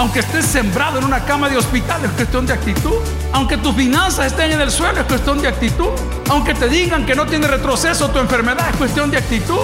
[0.00, 2.94] Aunque estés sembrado en una cama de hospital, es cuestión de actitud.
[3.34, 5.90] Aunque tus finanzas estén en el suelo, es cuestión de actitud.
[6.30, 9.58] Aunque te digan que no tiene retroceso tu enfermedad, es cuestión de actitud.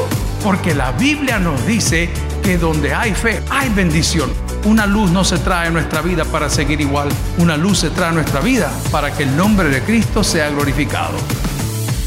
[0.45, 2.11] Porque la Biblia nos dice
[2.43, 4.31] que donde hay fe, hay bendición.
[4.67, 7.09] Una luz no se trae a nuestra vida para seguir igual.
[7.39, 11.17] Una luz se trae a nuestra vida para que el nombre de Cristo sea glorificado.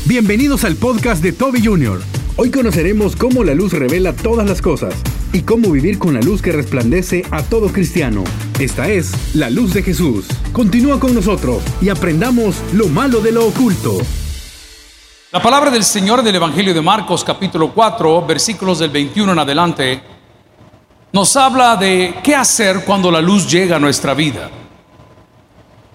[0.05, 1.99] Bienvenidos al podcast de Toby Jr.
[2.35, 4.93] Hoy conoceremos cómo la luz revela todas las cosas
[5.31, 8.23] y cómo vivir con la luz que resplandece a todo cristiano.
[8.59, 10.25] Esta es la luz de Jesús.
[10.51, 13.97] Continúa con nosotros y aprendamos lo malo de lo oculto.
[15.31, 20.01] La palabra del Señor del Evangelio de Marcos capítulo 4 versículos del 21 en adelante
[21.11, 24.49] nos habla de qué hacer cuando la luz llega a nuestra vida.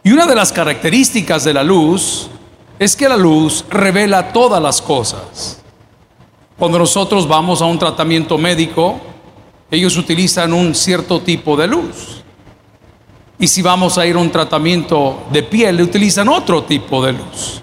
[0.02, 2.28] Y una de las características de la luz
[2.78, 5.60] es que la luz revela todas las cosas.
[6.58, 9.00] Cuando nosotros vamos a un tratamiento médico,
[9.74, 12.22] ellos utilizan un cierto tipo de luz.
[13.38, 17.62] Y si vamos a ir a un tratamiento de piel, utilizan otro tipo de luz.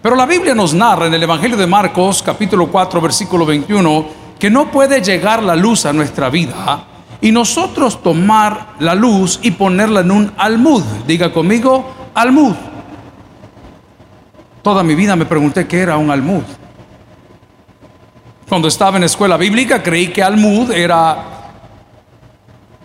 [0.00, 4.06] Pero la Biblia nos narra en el Evangelio de Marcos, capítulo 4, versículo 21,
[4.38, 6.86] que no puede llegar la luz a nuestra vida
[7.20, 10.82] y nosotros tomar la luz y ponerla en un almud.
[11.06, 12.54] Diga conmigo, almud.
[14.62, 16.42] Toda mi vida me pregunté qué era un almud.
[18.54, 21.24] Cuando estaba en escuela bíblica creí que almud era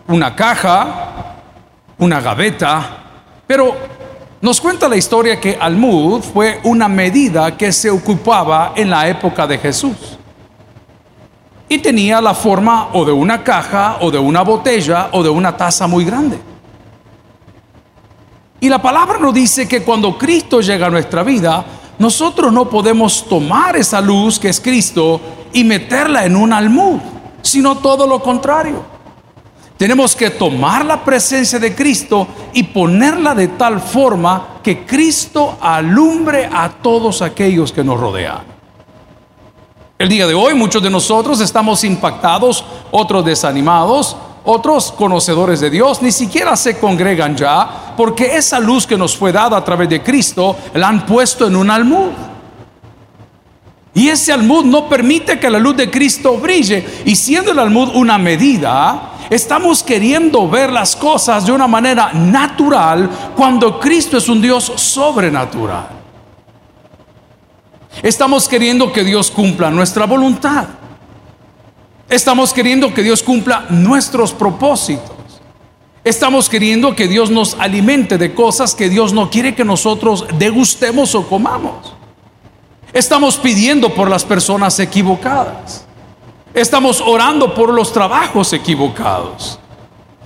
[0.08, 1.36] una caja,
[2.00, 2.98] una gaveta,
[3.46, 3.76] pero
[4.42, 9.46] nos cuenta la historia que almud fue una medida que se ocupaba en la época
[9.46, 10.18] de Jesús.
[11.68, 15.56] Y tenía la forma o de una caja, o de una botella, o de una
[15.56, 16.40] taza muy grande.
[18.60, 21.64] Y la palabra nos dice que cuando Cristo llega a nuestra vida,
[22.00, 25.22] nosotros no podemos tomar esa luz que es Cristo
[25.54, 27.00] y meterla en un almud,
[27.42, 28.84] sino todo lo contrario.
[29.78, 36.50] Tenemos que tomar la presencia de Cristo y ponerla de tal forma que Cristo alumbre
[36.52, 38.40] a todos aquellos que nos rodean.
[39.98, 46.02] El día de hoy muchos de nosotros estamos impactados, otros desanimados, otros conocedores de Dios
[46.02, 50.02] ni siquiera se congregan ya porque esa luz que nos fue dada a través de
[50.02, 52.12] Cristo la han puesto en un almud.
[53.94, 56.86] Y ese almud no permite que la luz de Cristo brille.
[57.06, 63.10] Y siendo el almud una medida, estamos queriendo ver las cosas de una manera natural
[63.36, 65.88] cuando Cristo es un Dios sobrenatural.
[68.04, 70.68] Estamos queriendo que Dios cumpla nuestra voluntad.
[72.08, 75.18] Estamos queriendo que Dios cumpla nuestros propósitos.
[76.04, 81.14] Estamos queriendo que Dios nos alimente de cosas que Dios no quiere que nosotros degustemos
[81.14, 81.99] o comamos.
[82.94, 85.86] Estamos pidiendo por las personas equivocadas.
[86.54, 89.60] Estamos orando por los trabajos equivocados.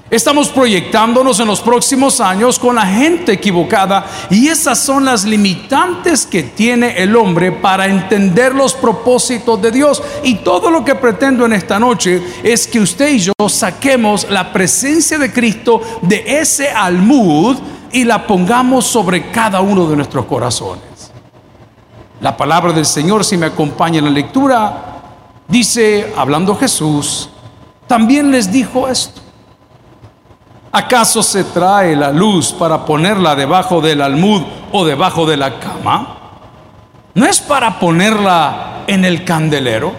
[0.09, 6.27] Estamos proyectándonos en los próximos años con la gente equivocada y esas son las limitantes
[6.27, 10.03] que tiene el hombre para entender los propósitos de Dios.
[10.23, 14.53] Y todo lo que pretendo en esta noche es que usted y yo saquemos la
[14.53, 17.57] presencia de Cristo de ese almud
[17.91, 20.92] y la pongamos sobre cada uno de nuestros corazones.
[22.23, 25.01] La palabra del Señor, si me acompaña en la lectura,
[25.45, 27.27] dice, hablando Jesús,
[27.85, 29.19] también les dijo esto.
[30.71, 34.41] ¿Acaso se trae la luz para ponerla debajo del almud
[34.71, 36.17] o debajo de la cama?
[37.13, 39.91] ¿No es para ponerla en el candelero?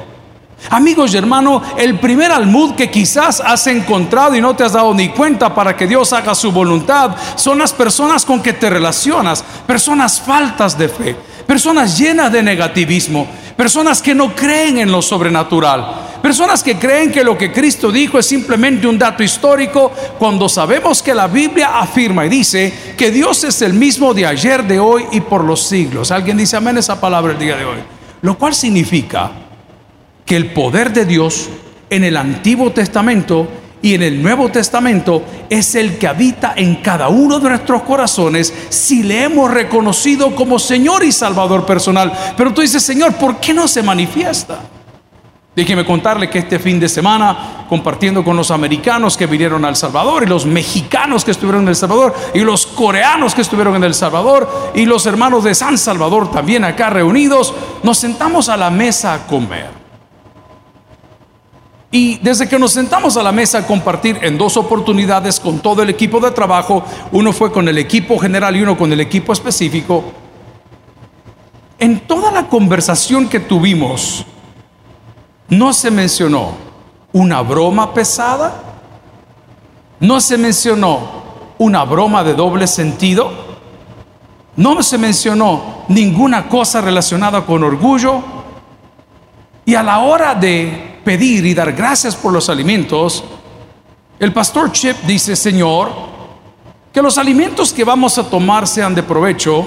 [0.71, 4.95] Amigos y hermanos, el primer almud que quizás has encontrado y no te has dado
[4.95, 9.45] ni cuenta para que Dios haga su voluntad son las personas con que te relacionas,
[9.67, 11.17] personas faltas de fe,
[11.47, 17.23] personas llenas de negativismo, personas que no creen en lo sobrenatural, personas que creen que
[17.23, 22.27] lo que Cristo dijo es simplemente un dato histórico cuando sabemos que la Biblia afirma
[22.27, 26.11] y dice que Dios es el mismo de ayer, de hoy y por los siglos.
[26.11, 27.79] Alguien dice amén esa palabra el día de hoy.
[28.23, 29.31] Lo cual significa
[30.25, 31.51] que el poder de Dios
[31.91, 33.47] en el Antiguo Testamento
[33.85, 38.51] y en el Nuevo Testamento es el que habita en cada uno de nuestros corazones
[38.71, 42.11] si le hemos reconocido como Señor y Salvador personal.
[42.35, 44.59] Pero tú dices, Señor, ¿por qué no se manifiesta?
[45.55, 49.77] Déjeme contarle que este fin de semana, compartiendo con los americanos que vinieron a El
[49.77, 53.85] Salvador y los mexicanos que estuvieron en El Salvador y los coreanos que estuvieron en
[53.85, 57.53] El Salvador y los hermanos de San Salvador también acá reunidos,
[57.83, 59.84] nos sentamos a la mesa a comer.
[61.95, 65.81] Y desde que nos sentamos a la mesa a compartir en dos oportunidades con todo
[65.81, 66.83] el equipo de trabajo,
[67.13, 70.03] uno fue con el equipo general y uno con el equipo específico,
[71.79, 74.27] en toda la conversación que tuvimos,
[75.49, 76.55] no se mencionó
[77.13, 78.61] una broma pesada,
[80.01, 80.99] no se mencionó
[81.59, 83.31] una broma de doble sentido,
[84.57, 88.21] no se mencionó ninguna cosa relacionada con orgullo,
[89.65, 93.23] y a la hora de pedir y dar gracias por los alimentos,
[94.19, 95.93] el pastor Chip dice, Señor,
[96.93, 99.67] que los alimentos que vamos a tomar sean de provecho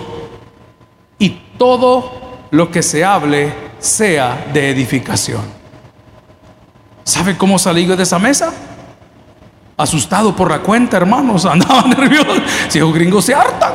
[1.19, 2.12] y todo
[2.51, 5.42] lo que se hable sea de edificación.
[7.04, 8.54] ¿Sabe cómo salí de esa mesa?
[9.78, 12.42] Asustado por la cuenta, hermanos, andaba nervioso.
[12.69, 13.74] Si los gringos se hartan.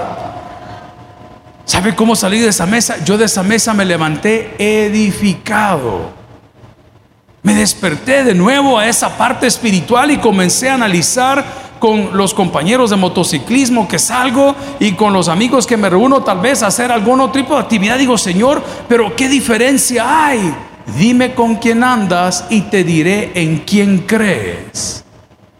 [1.65, 3.03] ¿Sabe cómo salí de esa mesa?
[3.05, 6.22] Yo de esa mesa me levanté edificado.
[7.43, 11.45] Me desperté de nuevo a esa parte espiritual y comencé a analizar
[11.81, 16.39] con los compañeros de motociclismo que salgo y con los amigos que me reúno tal
[16.39, 17.99] vez a hacer algún otro tipo de actividad.
[17.99, 20.55] Digo, Señor, pero ¿qué diferencia hay?
[20.97, 25.05] Dime con quién andas y te diré en quién crees.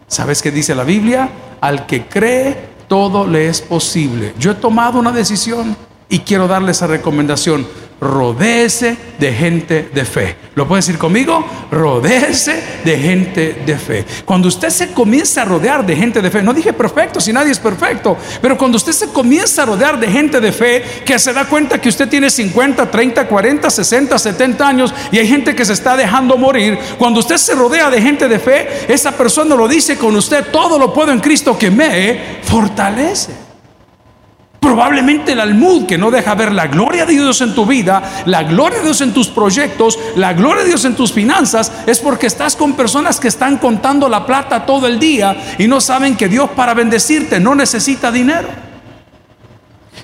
[0.07, 1.29] ¿Sabes qué dice la Biblia?
[1.59, 4.33] Al que cree, todo le es posible.
[4.39, 5.75] Yo he tomado una decisión
[6.07, 7.67] y quiero darle esa recomendación
[8.03, 10.35] rodéese de gente de fe.
[10.55, 11.43] ¿Lo puede decir conmigo?
[11.71, 14.05] Rodéese de gente de fe.
[14.25, 17.51] Cuando usted se comienza a rodear de gente de fe, no dije perfecto, si nadie
[17.51, 21.33] es perfecto, pero cuando usted se comienza a rodear de gente de fe, que se
[21.33, 25.65] da cuenta que usted tiene 50, 30, 40, 60, 70 años y hay gente que
[25.65, 29.67] se está dejando morir, cuando usted se rodea de gente de fe, esa persona lo
[29.67, 33.42] dice con usted, todo lo puedo en Cristo que me fortalece.
[34.63, 38.43] Probablemente el almud que no deja ver la gloria de Dios en tu vida, la
[38.43, 42.27] gloria de Dios en tus proyectos, la gloria de Dios en tus finanzas, es porque
[42.27, 46.29] estás con personas que están contando la plata todo el día y no saben que
[46.29, 48.72] Dios para bendecirte no necesita dinero.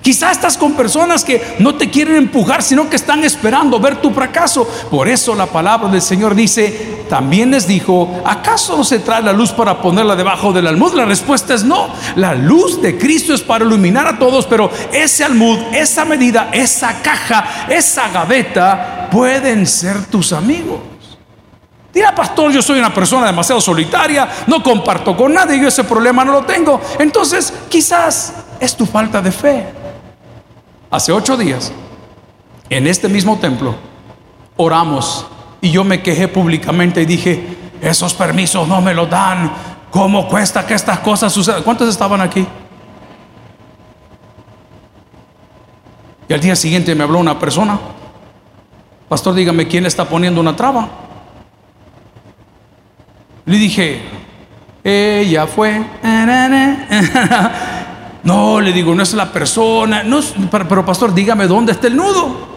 [0.02, 4.12] Quizás estás con personas que no te quieren empujar, sino que están esperando ver tu
[4.12, 4.68] fracaso.
[4.90, 9.34] Por eso la palabra del Señor dice, también les dijo, ¿acaso no se trae la
[9.34, 10.94] luz para ponerla debajo del almud?
[10.94, 11.90] La respuesta es no.
[12.16, 17.02] La luz de Cristo es para iluminar a todos, pero ese almud, esa medida, esa
[17.02, 20.80] caja, esa gaveta pueden ser tus amigos.
[21.94, 26.24] Dirá, pastor, yo soy una persona demasiado solitaria, no comparto con nadie, yo ese problema
[26.24, 26.80] no lo tengo.
[27.00, 29.79] Entonces, quizás es tu falta de fe.
[30.92, 31.72] Hace ocho días,
[32.70, 33.76] en este mismo templo,
[34.58, 35.28] oramos
[35.62, 39.52] y yo me quejé públicamente y dije, esos permisos no me los dan.
[39.92, 41.64] ¿Cómo cuesta que estas cosas sucedan?
[41.64, 42.46] ¿Cuántos estaban aquí?
[46.28, 47.80] Y al día siguiente me habló una persona.
[49.08, 50.88] Pastor, dígame quién está poniendo una traba.
[53.46, 54.02] Le dije,
[54.84, 55.84] ella fue.
[58.24, 60.04] No, le digo, no es la persona.
[60.04, 60.20] No,
[60.52, 62.48] pero pastor, dígame dónde está el nudo.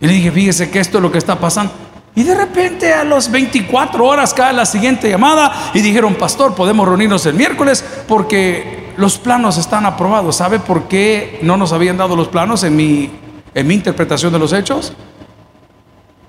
[0.00, 1.72] Y le dije, fíjese que esto es lo que está pasando.
[2.16, 6.86] Y de repente a las 24 horas cae la siguiente llamada y dijeron, pastor, podemos
[6.86, 10.36] reunirnos el miércoles porque los planos están aprobados.
[10.36, 13.10] ¿Sabe por qué no nos habían dado los planos en mi,
[13.52, 14.92] en mi interpretación de los hechos?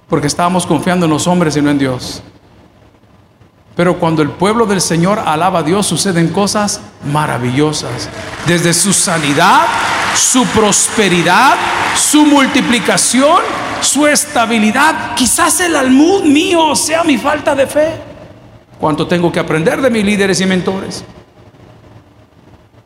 [0.08, 2.24] Porque estábamos confiando en los hombres y no en Dios.
[3.76, 6.80] Pero cuando el pueblo del Señor alaba a Dios, suceden cosas
[7.12, 8.10] maravillosas.
[8.48, 9.66] Desde su sanidad,
[10.16, 11.56] su prosperidad,
[11.96, 13.40] su multiplicación,
[13.82, 15.14] su estabilidad.
[15.16, 17.92] Quizás el almud mío sea mi falta de fe.
[18.80, 21.04] ¿Cuánto tengo que aprender de mis líderes y mentores?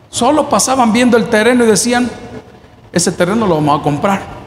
[0.10, 2.10] Solo pasaban viendo el terreno y decían,
[2.92, 4.39] ese terreno lo vamos a comprar.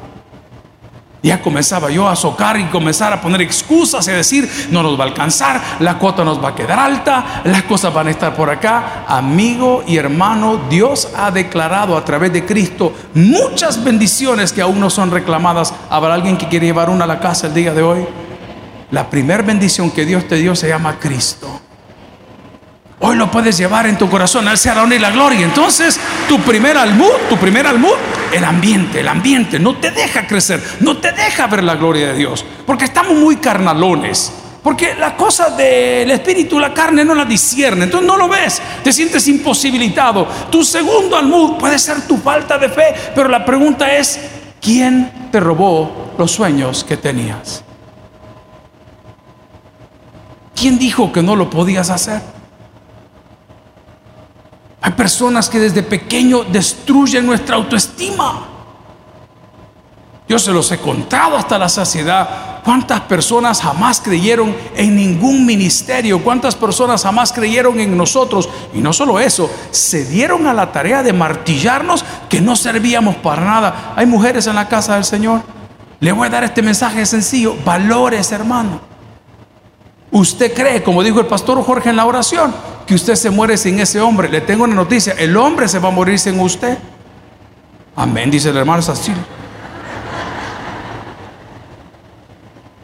[1.23, 5.05] Ya comenzaba yo a socar y comenzar a poner excusas y decir, no nos va
[5.05, 8.51] a alcanzar, la cuota nos va a quedar alta, las cosas van a estar por
[8.51, 9.05] acá.
[9.07, 14.91] Amigo y hermano, Dios ha declarado a través de Cristo muchas bendiciones que aún no
[14.91, 15.73] son reclamadas.
[15.89, 18.05] ¿Habrá alguien que quiere llevar una a la casa el día de hoy?
[18.91, 21.61] La primera bendición que Dios te dio se llama Cristo.
[23.05, 25.45] Hoy lo puedes llevar en tu corazón, al sea la la gloria.
[25.45, 27.95] Entonces, tu primer almud, tu primer almud,
[28.33, 32.15] el ambiente, el ambiente no te deja crecer, no te deja ver la gloria de
[32.15, 34.33] Dios, porque estamos muy carnalones.
[34.63, 38.93] Porque la cosa del espíritu, la carne no la discierne, entonces no lo ves, te
[38.93, 40.29] sientes imposibilitado.
[40.49, 44.21] Tu segundo almud puede ser tu falta de fe, pero la pregunta es,
[44.61, 47.65] ¿quién te robó los sueños que tenías?
[50.55, 52.42] ¿Quién dijo que no lo podías hacer?
[54.83, 58.49] Hay personas que desde pequeño destruyen nuestra autoestima.
[60.29, 62.61] Yo se los he contado hasta la saciedad.
[62.65, 66.23] ¿Cuántas personas jamás creyeron en ningún ministerio?
[66.23, 68.49] ¿Cuántas personas jamás creyeron en nosotros?
[68.73, 73.45] Y no solo eso, se dieron a la tarea de martillarnos que no servíamos para
[73.45, 73.93] nada.
[73.95, 75.43] Hay mujeres en la casa del Señor.
[76.01, 77.55] Le voy a dar este mensaje sencillo.
[77.65, 78.81] Valores, hermano.
[80.11, 82.55] Usted cree, como dijo el pastor Jorge en la oración,
[82.93, 84.29] que usted se muere sin ese hombre.
[84.29, 86.77] Le tengo una noticia, el hombre se va a morir sin usted.
[87.97, 89.13] Amén, dice el hermano así.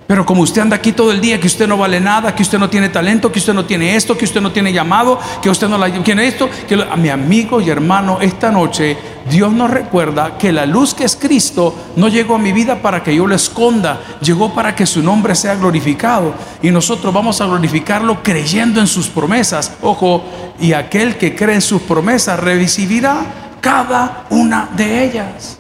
[0.09, 2.59] Pero como usted anda aquí todo el día, que usted no vale nada, que usted
[2.59, 5.69] no tiene talento, que usted no tiene esto, que usted no tiene llamado, que usted
[5.69, 8.97] no la, tiene esto, que a mi amigo y hermano, esta noche
[9.29, 13.03] Dios nos recuerda que la luz que es Cristo no llegó a mi vida para
[13.03, 16.33] que yo lo esconda, llegó para que su nombre sea glorificado.
[16.63, 19.75] Y nosotros vamos a glorificarlo creyendo en sus promesas.
[19.83, 20.25] Ojo,
[20.59, 23.27] y aquel que cree en sus promesas recibirá
[23.61, 25.58] cada una de ellas.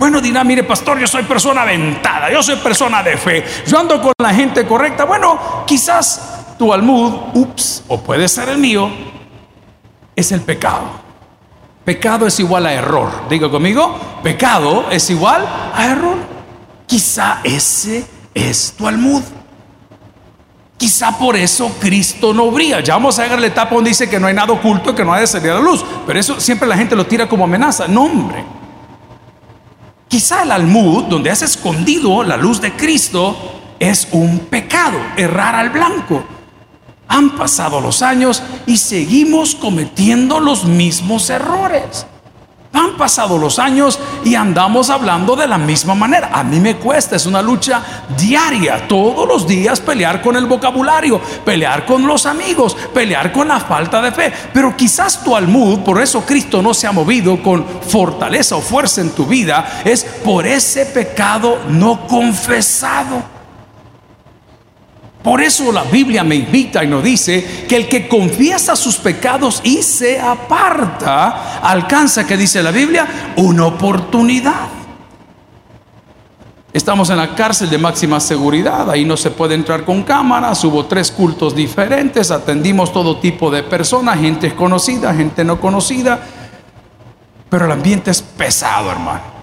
[0.00, 4.00] Bueno, dirá, mire, pastor, yo soy persona aventada, yo soy persona de fe, yo ando
[4.00, 5.04] con la gente correcta.
[5.04, 8.90] Bueno, quizás tu almud, ups, o puede ser el mío,
[10.16, 10.84] es el pecado.
[11.84, 13.10] Pecado es igual a error.
[13.28, 16.16] Diga conmigo, pecado es igual a error.
[16.86, 19.22] Quizá ese es tu almud.
[20.78, 22.80] Quizá por eso Cristo no brilla.
[22.80, 25.12] Ya vamos a ver la etapa donde dice que no hay nada oculto, que no
[25.12, 25.84] ha de salir a la luz.
[26.06, 27.86] Pero eso siempre la gente lo tira como amenaza.
[27.86, 28.59] No, hombre.
[30.10, 35.70] Quizá el almud, donde has escondido la luz de Cristo, es un pecado, errar al
[35.70, 36.24] blanco.
[37.06, 42.06] Han pasado los años y seguimos cometiendo los mismos errores.
[42.72, 46.30] Han pasado los años y andamos hablando de la misma manera.
[46.32, 47.82] A mí me cuesta, es una lucha
[48.16, 53.58] diaria, todos los días pelear con el vocabulario, pelear con los amigos, pelear con la
[53.58, 54.32] falta de fe.
[54.52, 59.00] Pero quizás tu almud, por eso Cristo no se ha movido con fortaleza o fuerza
[59.00, 63.39] en tu vida, es por ese pecado no confesado.
[65.22, 69.60] Por eso la Biblia me invita y nos dice que el que confiesa sus pecados
[69.62, 74.68] y se aparta, alcanza, que dice la Biblia, una oportunidad.
[76.72, 80.86] Estamos en la cárcel de máxima seguridad, ahí no se puede entrar con cámaras, hubo
[80.86, 86.20] tres cultos diferentes, atendimos todo tipo de personas, gente conocida, gente no conocida,
[87.50, 89.39] pero el ambiente es pesado, hermano.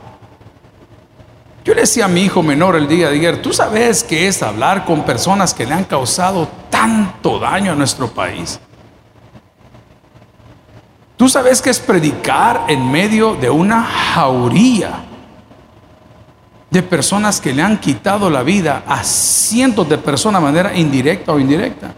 [1.67, 4.41] Yo le decía a mi hijo menor el día de ayer, ¿tú sabes qué es
[4.41, 8.57] hablar con personas que le han causado tanto daño a nuestro país?
[11.17, 15.03] ¿Tú sabes qué es predicar en medio de una jauría
[16.69, 21.33] de personas que le han quitado la vida a cientos de personas de manera indirecta
[21.33, 21.93] o indirecta?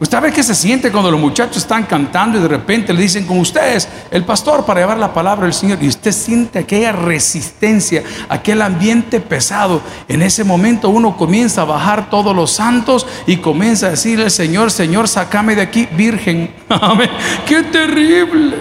[0.00, 3.26] ¿Usted ve qué se siente cuando los muchachos están cantando y de repente le dicen
[3.26, 8.02] con ustedes el pastor para llevar la palabra del Señor y usted siente aquella resistencia,
[8.28, 9.80] aquel ambiente pesado?
[10.08, 14.72] En ese momento uno comienza a bajar todos los santos y comienza a decirle, Señor,
[14.72, 16.52] Señor, sacame de aquí, virgen.
[16.68, 17.10] Amén.
[17.46, 18.56] ¡Qué terrible!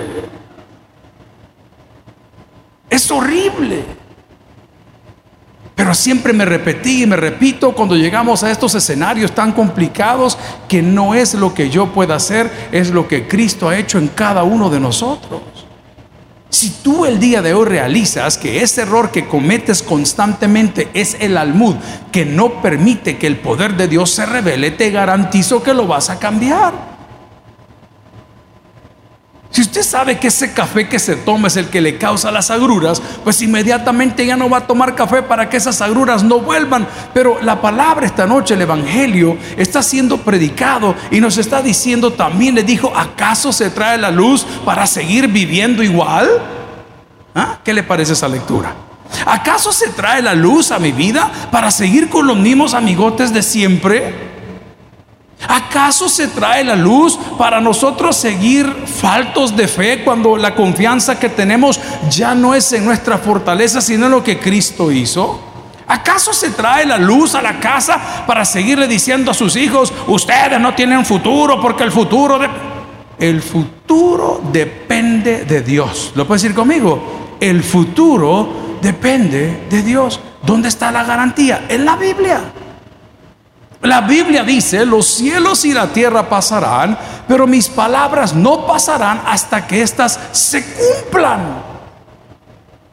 [2.92, 4.03] Es horrible.
[5.84, 10.38] Pero siempre me repetí y me repito cuando llegamos a estos escenarios tan complicados
[10.70, 14.08] que no es lo que yo pueda hacer, es lo que Cristo ha hecho en
[14.08, 15.42] cada uno de nosotros.
[16.50, 21.36] Si tú el día de hoy realizas que ese error que cometes constantemente es el
[21.36, 21.76] almud
[22.14, 26.10] que no permite que el poder de Dios se revele, te garantizo que lo vas
[26.10, 26.93] a cambiar.
[29.54, 32.50] Si usted sabe que ese café que se toma es el que le causa las
[32.50, 36.88] agruras, pues inmediatamente ya no va a tomar café para que esas agruras no vuelvan.
[37.14, 42.56] Pero la palabra esta noche, el Evangelio, está siendo predicado y nos está diciendo también,
[42.56, 46.28] le dijo, ¿acaso se trae la luz para seguir viviendo igual?
[47.36, 47.60] ¿Ah?
[47.64, 48.74] ¿Qué le parece esa lectura?
[49.24, 53.44] ¿Acaso se trae la luz a mi vida para seguir con los mismos amigotes de
[53.44, 54.33] siempre?
[55.48, 61.30] ¿Acaso se trae la luz para nosotros seguir faltos de fe cuando la confianza que
[61.30, 65.40] tenemos ya no es en nuestra fortaleza, sino en lo que Cristo hizo?
[65.88, 70.60] ¿Acaso se trae la luz a la casa para seguirle diciendo a sus hijos, ustedes
[70.60, 72.40] no tienen futuro porque el futuro.
[73.20, 76.12] El futuro depende de Dios.
[76.16, 77.38] ¿Lo puede decir conmigo?
[77.40, 80.20] El futuro depende de Dios.
[80.42, 81.66] ¿Dónde está la garantía?
[81.70, 82.42] En la Biblia.
[83.84, 86.98] La Biblia dice, los cielos y la tierra pasarán,
[87.28, 91.74] pero mis palabras no pasarán hasta que éstas se cumplan.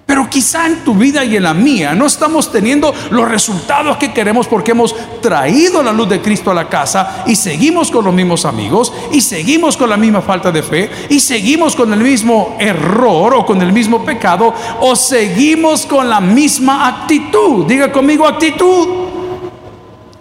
[0.04, 4.12] Pero quizá en tu vida y en la mía no estamos teniendo los resultados que
[4.12, 4.92] queremos porque hemos
[5.22, 9.20] traído la luz de Cristo a la casa y seguimos con los mismos amigos y
[9.20, 13.62] seguimos con la misma falta de fe y seguimos con el mismo error o con
[13.62, 17.64] el mismo pecado o seguimos con la misma actitud.
[17.66, 19.09] Diga conmigo actitud.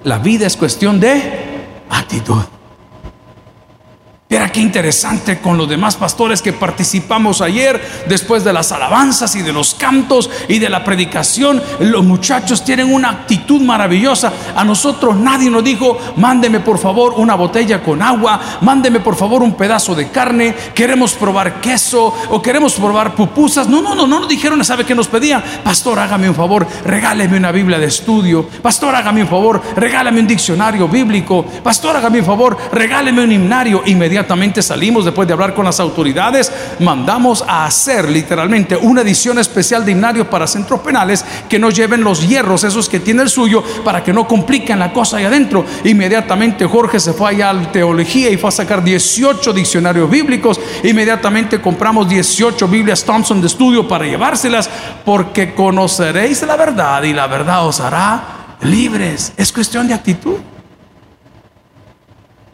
[0.04, 1.22] La vida es cuestión de
[1.90, 2.44] actitud.
[4.30, 9.42] Vea qué interesante con los demás pastores que participamos ayer, después de las alabanzas y
[9.42, 11.60] de los cantos y de la predicación.
[11.80, 14.32] Los muchachos tienen una actitud maravillosa.
[14.56, 19.42] A nosotros nadie nos dijo, mándeme por favor una botella con agua, mándeme por favor
[19.42, 23.68] un pedazo de carne, queremos probar queso o queremos probar pupusas.
[23.68, 25.44] No, no, no, no nos dijeron, ¿sabe qué nos pedían?
[25.64, 28.48] Pastor, hágame un favor, regáleme una Biblia de estudio.
[28.62, 31.44] Pastor, hágame un favor, regálame un diccionario bíblico.
[31.64, 33.82] Pastor, hágame un favor, regáleme un himnario.
[34.20, 39.86] Inmediatamente salimos después de hablar con las autoridades, mandamos a hacer literalmente una edición especial
[39.86, 43.64] de himnario para centros penales que no lleven los hierros, esos que tiene el suyo,
[43.86, 45.64] para que no compliquen la cosa ahí adentro.
[45.86, 50.60] Inmediatamente Jorge se fue allá a teología y fue a sacar 18 diccionarios bíblicos.
[50.84, 54.70] Inmediatamente compramos 18 Biblias Thompson de estudio para llevárselas,
[55.06, 59.32] porque conoceréis la verdad y la verdad os hará libres.
[59.38, 60.36] Es cuestión de actitud.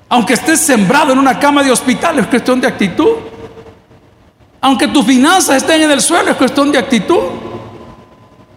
[0.10, 3.14] Aunque estés sembrado en una cama de hospital, es cuestión de actitud.
[4.62, 7.22] Aunque tus finanzas estén en el suelo, es cuestión de actitud.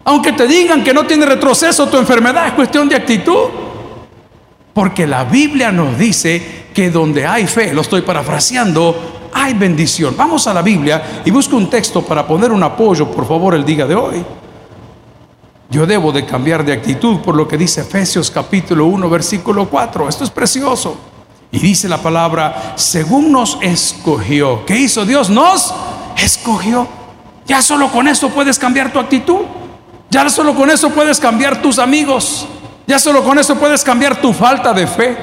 [0.04, 3.48] Aunque te digan que no tiene retroceso tu enfermedad, es cuestión de actitud.
[4.72, 10.14] Porque la Biblia nos dice que donde hay fe, lo estoy parafraseando, hay bendición.
[10.16, 13.64] Vamos a la Biblia y busco un texto para poner un apoyo, por favor, el
[13.64, 14.24] día de hoy.
[15.70, 20.08] Yo debo de cambiar de actitud por lo que dice Efesios capítulo 1, versículo 4.
[20.08, 20.96] Esto es precioso.
[21.50, 24.66] Y dice la palabra, según nos escogió.
[24.66, 25.30] ¿Qué hizo Dios?
[25.30, 25.74] Nos
[26.16, 26.86] escogió.
[27.46, 29.40] Ya solo con eso puedes cambiar tu actitud.
[30.10, 32.46] Ya solo con eso puedes cambiar tus amigos.
[32.86, 35.16] Ya solo con eso puedes cambiar tu falta de fe.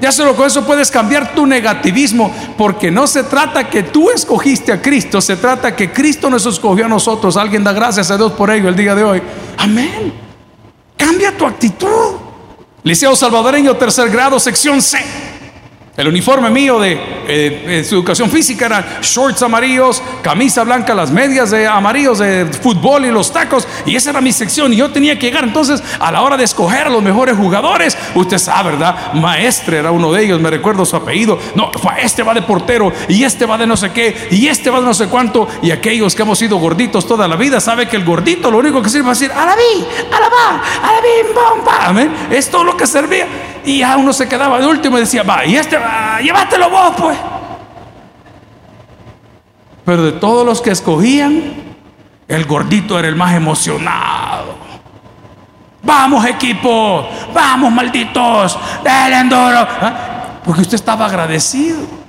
[0.00, 4.72] Ya solo con eso puedes cambiar tu negativismo, porque no se trata que tú escogiste
[4.72, 7.36] a Cristo, se trata que Cristo nos escogió a nosotros.
[7.36, 9.22] Alguien da gracias a Dios por ello el día de hoy.
[9.58, 10.14] Amén.
[10.96, 12.14] Cambia tu actitud.
[12.82, 14.98] Liceo Salvadoreño, tercer grado, sección C.
[16.00, 21.66] El uniforme mío de, eh, educación física era shorts amarillos, camisa blanca, las medias de
[21.66, 23.68] amarillos de fútbol y los tacos.
[23.84, 24.72] Y esa era mi sección.
[24.72, 25.44] Y yo tenía que llegar.
[25.44, 29.12] Entonces, a la hora de escoger a los mejores jugadores, usted sabe, ¿verdad?
[29.12, 31.38] Maestre era uno de ellos, me recuerdo su apellido.
[31.54, 31.70] No,
[32.02, 34.86] este va de portero, y este va de no sé qué, y este va de
[34.86, 35.48] no sé cuánto.
[35.60, 38.80] Y aquellos que hemos sido gorditos toda la vida, sabe que el gordito lo único
[38.80, 41.78] que sirve es decir, alabí, alabá, alabí, bomba.
[41.82, 42.10] Amén.
[42.30, 43.26] Es todo lo que servía.
[43.64, 46.94] Y ya uno se quedaba de último y decía, va, y este, va, llévatelo vos,
[46.96, 47.18] pues.
[49.84, 51.54] Pero de todos los que escogían,
[52.28, 54.54] el gordito era el más emocionado.
[55.82, 59.66] Vamos equipo, vamos malditos, denle duro.
[59.80, 59.94] ¿Ah?
[60.44, 61.99] Porque usted estaba agradecido.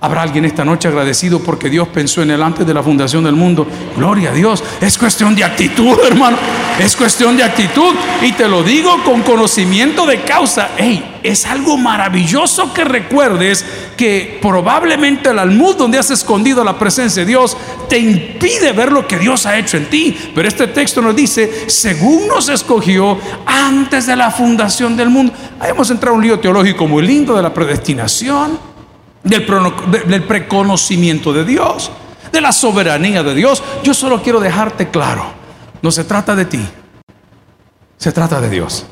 [0.00, 3.34] Habrá alguien esta noche agradecido porque Dios pensó en él antes de la fundación del
[3.34, 3.66] mundo.
[3.96, 4.62] Gloria a Dios.
[4.80, 6.36] Es cuestión de actitud, hermano.
[6.78, 7.96] Es cuestión de actitud.
[8.22, 10.68] Y te lo digo con conocimiento de causa.
[10.76, 13.64] Hey, es algo maravilloso que recuerdes
[13.96, 17.56] que probablemente el almud donde has escondido la presencia de Dios
[17.88, 20.16] te impide ver lo que Dios ha hecho en ti.
[20.32, 25.32] Pero este texto nos dice, según nos escogió antes de la fundación del mundo.
[25.58, 28.77] Ahí hemos entrado en un lío teológico muy lindo de la predestinación
[29.22, 31.90] del, preconocimiento de Dios,
[32.32, 33.62] de la soberanía de Dios.
[33.82, 35.24] Yo solo quiero dejarte claro,
[35.82, 36.66] no se trata de ti,
[37.96, 38.86] se trata de Dios.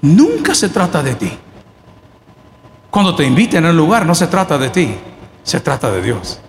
[0.00, 1.32] Nunca se trata de ti.
[2.90, 4.94] Cuando te inviten a un lugar, no se trata de ti,
[5.42, 6.40] se trata de Dios.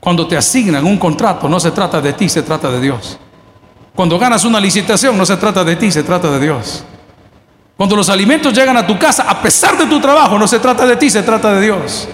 [0.00, 3.18] Cuando te asignan un contrato, no se trata de ti, se trata de Dios.
[3.94, 6.84] Cuando ganas una licitación, no se trata de ti, se trata de Dios.
[7.80, 10.84] Cuando los alimentos llegan a tu casa, a pesar de tu trabajo, no se trata
[10.84, 12.06] de ti, se trata de Dios.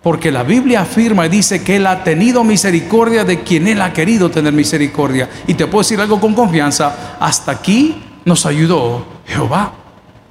[0.00, 3.92] Porque la Biblia afirma y dice que Él ha tenido misericordia de quien Él ha
[3.92, 5.28] querido tener misericordia.
[5.48, 9.72] Y te puedo decir algo con confianza, hasta aquí nos ayudó Jehová.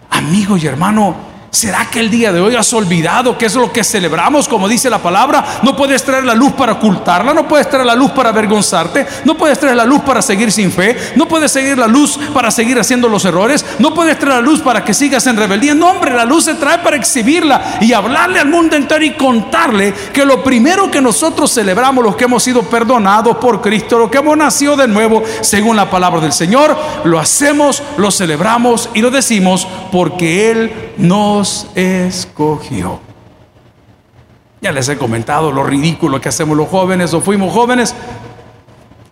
[0.10, 1.13] Amigo y hermano,
[1.58, 4.91] ¿Será que el día de hoy has olvidado que es lo que celebramos, como dice
[4.91, 5.43] la palabra?
[5.63, 9.36] No puedes traer la luz para ocultarla, no puedes traer la luz para avergonzarte, no
[9.36, 12.80] puedes traer la luz para seguir sin fe, no puedes seguir la luz para seguir
[12.80, 15.74] haciendo los errores, no puedes traer la luz para que sigas en rebeldía.
[15.74, 19.96] No, hombre, la luz se trae para exhibirla y hablarle al mundo entero y contarle
[20.13, 24.20] que lo primero que nosotros celebramos, los que hemos sido perdonados por Cristo, los que
[24.20, 29.10] hemos nacido de nuevo, según la palabra del Señor, lo hacemos, lo celebramos y lo
[29.10, 33.00] decimos porque Él nos escogió.
[34.62, 37.94] Ya les he comentado lo ridículo que hacemos los jóvenes o fuimos jóvenes.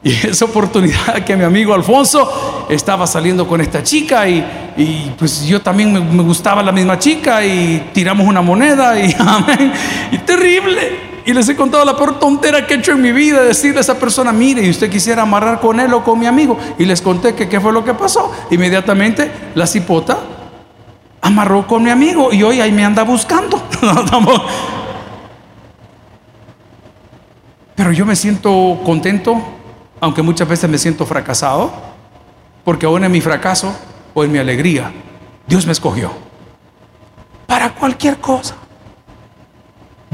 [0.03, 5.61] Y esa oportunidad que mi amigo Alfonso estaba saliendo con esta chica y, pues yo
[5.61, 9.71] también me, gustaba la misma chica y tiramos una moneda y amén.
[10.11, 11.15] Y terrible.
[11.25, 13.81] Y les he contado la peor tontera que he hecho en mi vida, decirle a
[13.81, 16.57] esa persona, mire, y usted quisiera amarrar con él o con mi amigo.
[16.77, 18.31] Y les conté que qué fue lo que pasó.
[18.51, 20.34] Inmediatamente la cipota
[21.25, 23.59] amarró con mi amigo y hoy ahí me anda buscando.
[27.75, 29.41] Pero yo me siento contento,
[29.99, 31.73] aunque muchas veces me siento fracasado,
[32.63, 33.75] porque aún en mi fracaso
[34.13, 34.91] o en mi alegría,
[35.47, 36.11] Dios me escogió
[37.47, 38.55] para cualquier cosa.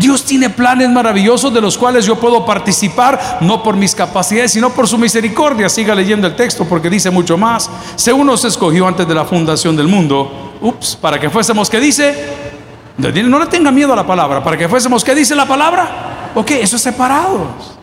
[0.02, 4.72] Dios tiene planes maravillosos de los cuales yo puedo participar, no por mis capacidades, sino
[4.72, 5.70] por su misericordia.
[5.70, 7.70] Siga leyendo el texto porque dice mucho más.
[7.96, 12.52] Según nos escogió antes de la fundación del mundo, ups, para que fuésemos, ¿qué dice?
[12.98, 16.32] No le tenga miedo a la palabra, para que fuésemos, ¿qué dice la palabra?
[16.34, 17.78] Ok, eso es separados.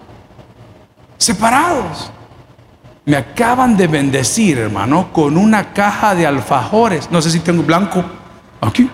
[1.16, 2.11] Separados.
[3.04, 7.11] Me acaban de bendecir, hermano, con una caja de alfajores.
[7.11, 8.04] No sé si tengo blanco
[8.61, 8.90] aquí.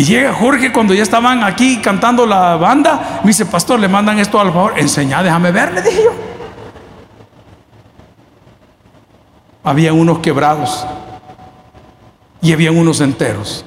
[0.00, 3.20] Y llega Jorge cuando ya estaban aquí cantando la banda.
[3.22, 4.78] Me dice, pastor, le mandan esto al favor.
[4.78, 6.10] Enseñá, déjame ver, le dije yo.
[9.62, 10.86] Había unos quebrados
[12.40, 13.66] y había unos enteros.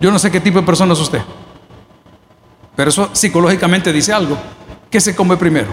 [0.00, 1.20] Yo no sé qué tipo de persona es usted,
[2.74, 4.38] pero eso psicológicamente dice algo.
[4.88, 5.68] ¿Qué se come primero?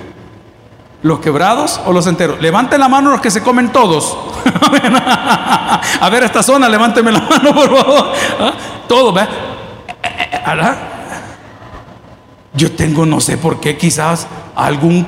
[1.04, 2.42] ¿Los quebrados o los enteros?
[2.42, 4.18] Levanten la mano los que se comen todos.
[6.02, 8.12] A ver, esta zona, levánteme la mano, por favor.
[8.42, 8.54] ¿Ah?
[8.90, 9.14] Todo,
[10.46, 10.76] ¿ve?
[12.54, 15.08] Yo tengo, no sé por qué, quizás algún...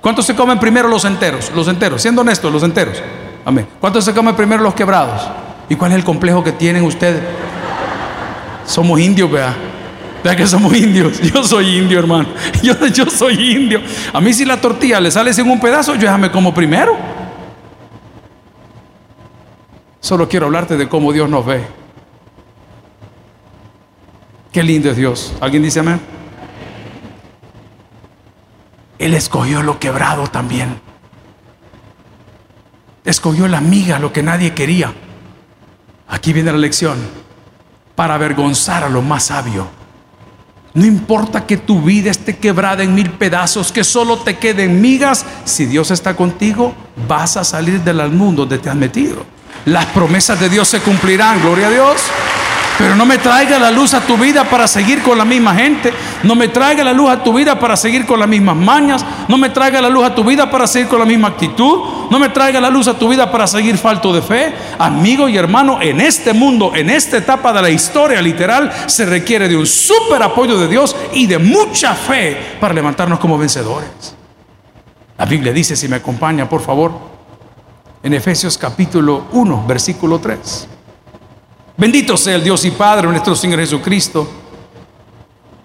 [0.00, 1.50] ¿Cuántos se comen primero los enteros?
[1.54, 3.02] Los enteros, siendo honestos, los enteros.
[3.44, 3.66] Amén.
[3.80, 5.28] ¿Cuántos se comen primero los quebrados?
[5.68, 7.22] ¿Y cuál es el complejo que tienen ustedes?
[8.66, 9.54] Somos indios, vea.
[10.22, 11.20] Vea que somos indios.
[11.34, 12.28] Yo soy indio, hermano.
[12.62, 13.80] Yo, yo soy indio.
[14.12, 16.96] A mí si la tortilla le sale sin un pedazo, yo ya me como primero.
[20.00, 21.79] Solo quiero hablarte de cómo Dios nos ve.
[24.52, 25.32] Qué lindo es Dios.
[25.40, 26.00] ¿Alguien dice amén?
[28.98, 30.80] Él escogió lo quebrado también.
[33.04, 34.92] Escogió la miga, lo que nadie quería.
[36.08, 36.98] Aquí viene la lección.
[37.94, 39.68] Para avergonzar a lo más sabio.
[40.74, 45.26] No importa que tu vida esté quebrada en mil pedazos, que solo te queden migas,
[45.44, 46.74] si Dios está contigo,
[47.08, 49.24] vas a salir del mundo donde te has metido.
[49.64, 52.00] Las promesas de Dios se cumplirán, gloria a Dios.
[52.80, 55.92] Pero no me traiga la luz a tu vida para seguir con la misma gente.
[56.22, 59.04] No me traiga la luz a tu vida para seguir con las mismas mañas.
[59.28, 62.08] No me traiga la luz a tu vida para seguir con la misma actitud.
[62.10, 64.54] No me traiga la luz a tu vida para seguir falto de fe.
[64.78, 69.46] Amigo y hermano, en este mundo, en esta etapa de la historia literal, se requiere
[69.46, 74.16] de un súper apoyo de Dios y de mucha fe para levantarnos como vencedores.
[75.18, 76.92] La Biblia dice, si me acompaña, por favor,
[78.02, 80.79] en Efesios capítulo 1, versículo 3.
[81.80, 84.28] Bendito sea el Dios y Padre nuestro Señor Jesucristo,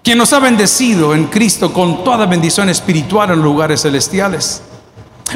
[0.02, 4.62] quien nos ha bendecido en Cristo con toda bendición espiritual en lugares celestiales.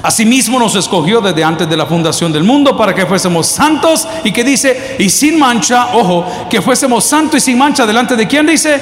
[0.02, 4.32] Asimismo nos escogió desde antes de la fundación del mundo para que fuésemos santos y
[4.32, 8.46] que dice, y sin mancha, ojo, que fuésemos santos y sin mancha delante de quién
[8.46, 8.80] dice,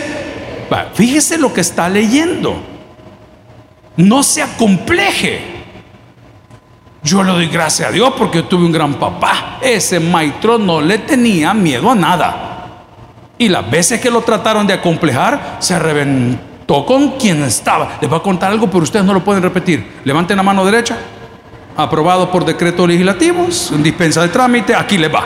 [0.95, 2.63] fíjese lo que está leyendo,
[3.97, 5.58] no se acompleje.
[7.03, 9.59] Yo le doy gracias a Dios porque tuve un gran papá.
[9.61, 12.45] Ese maestro no le tenía miedo a nada.
[13.39, 17.99] Y las veces que lo trataron de acomplejar, se reventó con quien estaba.
[18.01, 20.01] Les voy a contar algo, pero ustedes no lo pueden repetir.
[20.05, 20.99] Levanten la mano derecha.
[21.77, 25.25] Aprobado por decretos legislativos, en dispensa de trámite, aquí le va.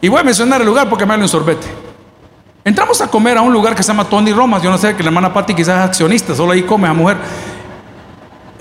[0.00, 1.68] Y voy a mencionar el lugar porque me da un sorbete.
[2.64, 4.60] Entramos a comer a un lugar que se llama Tony Romas.
[4.60, 7.16] Yo no sé que la hermana Patti quizás es accionista, solo ahí come a mujer.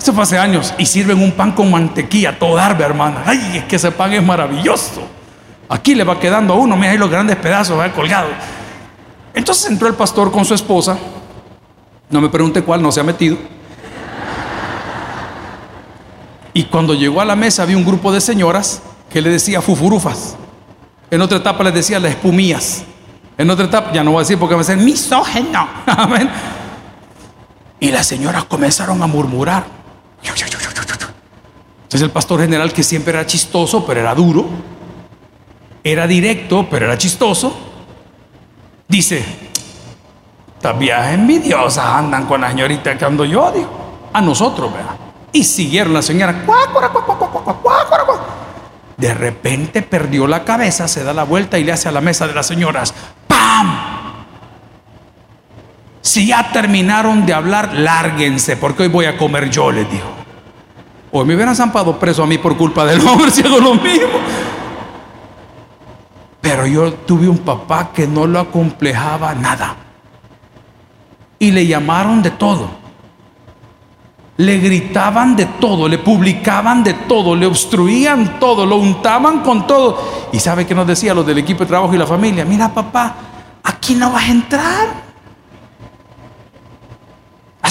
[0.02, 0.74] Eso fue hace años.
[0.80, 3.22] Y sirven un pan con mantequilla, todo darbe, hermana.
[3.24, 5.08] Ay, es que ese pan es maravilloso.
[5.70, 8.30] Aquí le va quedando a uno, mira ahí los grandes pedazos, va colgado.
[9.34, 10.98] Entonces entró el pastor con su esposa.
[12.10, 13.38] No me pregunte cuál, no se ha metido.
[16.54, 20.36] Y cuando llegó a la mesa había un grupo de señoras que le decía fufurufas.
[21.12, 22.84] En otra etapa les decía las espumillas.
[23.38, 25.70] En otra etapa, ya no voy a decir porque me dicen misógeno.
[25.86, 26.30] Amén.
[27.80, 29.81] Y las señoras comenzaron a murmurar.
[31.92, 34.48] Entonces el pastor general que siempre era chistoso, pero era duro,
[35.84, 37.54] era directo, pero era chistoso,
[38.88, 39.26] dice,
[40.56, 43.70] estas viejas envidiosas andan con la señorita que ando yo, digo,
[44.14, 44.96] a nosotros, ¿verdad?
[45.34, 46.46] Y siguieron la señora,
[48.98, 52.28] de repente perdió la cabeza, se da la vuelta y le hace a la mesa
[52.28, 52.94] de las señoras,
[53.28, 53.91] ¡pam!
[56.02, 60.10] Si ya terminaron de hablar, lárguense, porque hoy voy a comer yo, les dijo.
[61.12, 64.20] Hoy me hubieran zampado preso a mí por culpa del hombre, si lo mismo.
[66.42, 69.76] Pero yo tuve un papá que no lo acomplejaba nada.
[71.38, 72.82] Y le llamaron de todo.
[74.38, 80.30] le gritaban de todo, le publicaban de todo, le obstruían todo, lo untaban con todo.
[80.32, 82.44] ¿Y sabe qué nos decía los del equipo de trabajo y la familia?
[82.44, 83.16] Mira papá,
[83.64, 85.11] aquí no vas a entrar.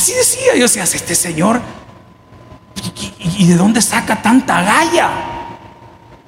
[0.00, 1.60] Así decía, yo decía, este señor,
[3.18, 5.10] ¿y, de dónde saca tanta galla?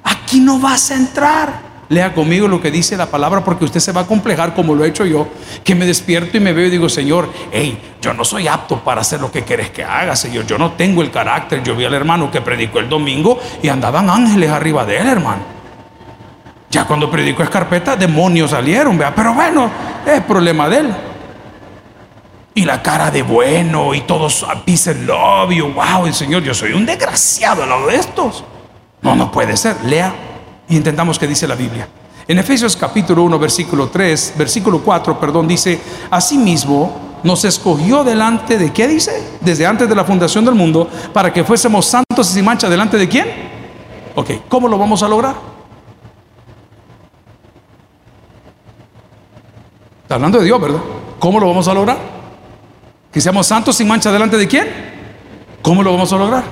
[0.03, 1.53] Aquí no vas a entrar.
[1.89, 4.85] Lea conmigo lo que dice la palabra porque usted se va a complejar como lo
[4.85, 5.27] he hecho yo,
[5.63, 9.01] que me despierto y me veo y digo, Señor, hey, yo no soy apto para
[9.01, 11.63] hacer lo que quieres que haga, Señor, yo no tengo el carácter.
[11.63, 15.41] Yo vi al hermano que predicó el domingo y andaban ángeles arriba de él, hermano.
[16.69, 19.67] Ya cuando predicó escarpeta, demonios salieron, vea, pero bueno,
[20.05, 20.95] es problema de él.
[22.55, 26.53] Y la cara de bueno y todos a peace love y wow, el Señor, yo
[26.53, 28.43] soy un desgraciado al lado de estos.
[29.01, 29.83] No, no puede ser.
[29.85, 30.13] Lea
[30.69, 31.87] y intentamos que dice la Biblia.
[32.27, 38.71] En Efesios capítulo 1, versículo 3, versículo 4, perdón, dice, asimismo nos escogió delante de,
[38.71, 39.37] ¿qué dice?
[39.41, 42.97] Desde antes de la fundación del mundo, para que fuésemos santos y sin mancha delante
[42.97, 43.27] de quién?
[44.15, 45.35] Ok, ¿cómo lo vamos a lograr?
[50.03, 50.81] Está hablando de Dios, ¿verdad?
[51.17, 51.97] ¿Cómo lo vamos a lograr?
[53.13, 54.67] Que seamos santos sin mancha delante de quién?
[55.61, 56.43] ¿Cómo lo vamos a lograr?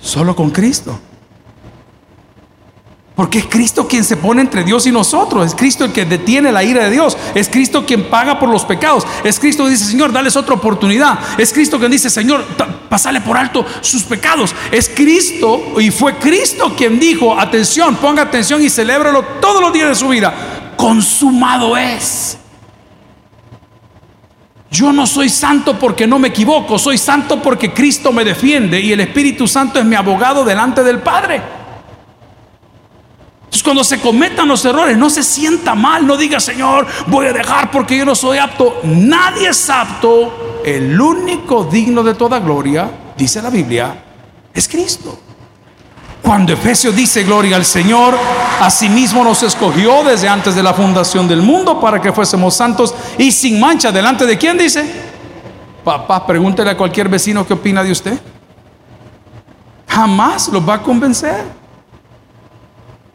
[0.00, 1.00] Solo con Cristo.
[3.16, 5.44] Porque es Cristo quien se pone entre Dios y nosotros.
[5.44, 7.16] Es Cristo el que detiene la ira de Dios.
[7.34, 9.04] Es Cristo quien paga por los pecados.
[9.24, 11.18] Es Cristo que dice, Señor, dales otra oportunidad.
[11.36, 12.44] Es Cristo quien dice, Señor,
[12.88, 14.54] pasale por alto sus pecados.
[14.70, 19.88] Es Cristo y fue Cristo quien dijo, atención, ponga atención y celébralo todos los días
[19.88, 20.74] de su vida.
[20.76, 22.38] Consumado es.
[24.70, 28.92] Yo no soy santo porque no me equivoco, soy santo porque Cristo me defiende y
[28.92, 31.36] el Espíritu Santo es mi abogado delante del Padre.
[33.44, 37.32] Entonces cuando se cometan los errores, no se sienta mal, no diga, Señor, voy a
[37.32, 38.80] dejar porque yo no soy apto.
[38.82, 40.60] Nadie es apto.
[40.62, 44.04] El único digno de toda gloria, dice la Biblia,
[44.52, 45.18] es Cristo.
[46.22, 48.16] Cuando Efesios dice gloria al Señor,
[48.60, 53.30] asimismo nos escogió desde antes de la fundación del mundo para que fuésemos santos y
[53.32, 53.90] sin mancha.
[53.90, 54.84] ¿Delante de quién dice?
[55.84, 58.18] Papá, pregúntele a cualquier vecino qué opina de usted.
[59.88, 61.44] Jamás los va a convencer.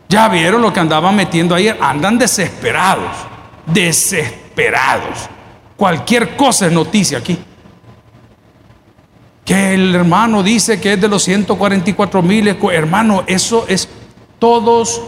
[0.09, 1.77] Ya vieron lo que andaban metiendo ayer.
[1.81, 3.11] Andan desesperados.
[3.65, 5.29] Desesperados.
[5.77, 7.37] Cualquier cosa es noticia aquí.
[9.45, 12.47] Que el hermano dice que es de los 144 mil.
[12.47, 13.89] Hermano, eso es
[14.39, 15.01] todos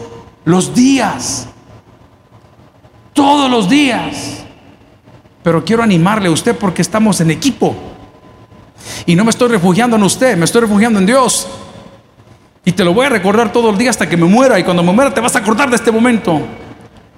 [0.44, 1.48] los días.
[3.12, 4.44] Todos los días.
[5.42, 7.74] Pero quiero animarle a usted porque estamos en equipo.
[9.06, 11.46] Y no me estoy refugiando en usted, me estoy refugiando en Dios.
[12.64, 14.58] Y te lo voy a recordar todo el día hasta que me muera.
[14.58, 16.40] Y cuando me muera te vas a acordar de este momento.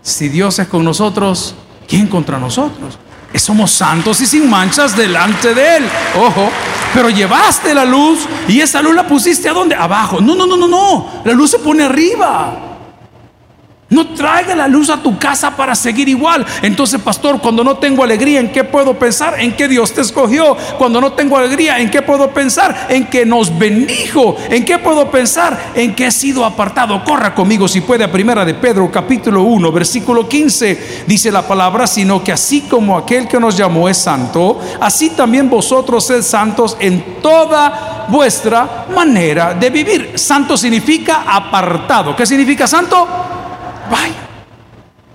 [0.02, 1.54] Si Dios es con nosotros,
[1.88, 2.98] ¿quién contra nosotros?
[3.38, 5.84] somos santos y sin manchas delante de Él.
[6.16, 6.50] Ojo,
[6.94, 9.74] pero llevaste la luz y esa luz la pusiste a dónde?
[9.74, 10.20] Abajo.
[10.20, 11.08] No, no, no, no, no.
[11.24, 12.67] La luz se pone arriba.
[13.90, 16.44] No traiga la luz a tu casa para seguir igual.
[16.60, 19.40] Entonces, pastor, cuando no tengo alegría, ¿en qué puedo pensar?
[19.40, 20.54] En que Dios te escogió.
[20.76, 22.86] Cuando no tengo alegría, ¿en qué puedo pensar?
[22.90, 24.36] En que nos bendijo.
[24.50, 25.72] ¿En qué puedo pensar?
[25.74, 27.02] En que he sido apartado.
[27.02, 31.04] Corra conmigo si puede a primera de Pedro, capítulo 1, versículo 15.
[31.06, 35.48] Dice la palabra, sino que así como aquel que nos llamó es santo, así también
[35.48, 40.12] vosotros sed santos en toda vuestra manera de vivir.
[40.16, 42.14] Santo significa apartado.
[42.14, 43.37] ¿Qué significa santo?
[43.90, 44.14] Vaya.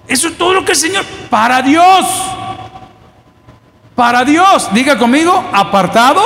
[0.08, 2.06] Eso es todo lo que el Señor, para Dios,
[3.96, 6.22] para Dios, diga conmigo, apartado,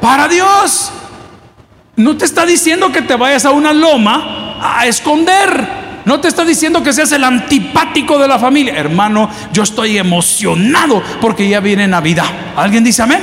[0.00, 0.92] para Dios.
[1.96, 5.86] No te está diciendo que te vayas a una loma a esconder.
[6.04, 8.74] No te está diciendo que seas el antipático de la familia.
[8.76, 12.26] Hermano, yo estoy emocionado porque ya viene Navidad.
[12.56, 13.20] ¿Alguien dice amén?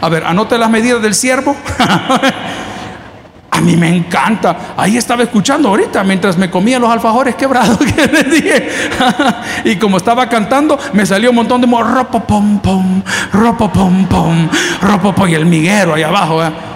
[0.00, 1.56] A ver, anote las medidas del siervo.
[3.66, 4.74] Mí me encanta.
[4.76, 8.68] Ahí estaba escuchando ahorita mientras me comía los alfajores quebrados que le dije.
[9.64, 13.02] y como estaba cantando, me salió un montón de ropo pom pom,
[13.32, 14.48] ropo pom pom,
[14.80, 16.44] ropo pom y el miguero ahí abajo.
[16.44, 16.75] ¿eh?